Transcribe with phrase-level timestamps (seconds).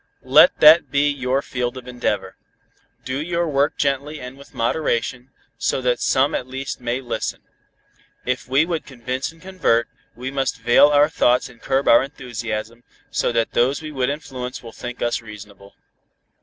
[0.25, 2.35] "Let that be your field of endeavor.
[3.05, 7.41] Do your work gently and with moderation, so that some at least may listen.
[8.25, 12.83] If we would convince and convert, we must veil our thoughts and curb our enthusiasm,
[13.11, 15.75] so that those we would influence will think us reasonable."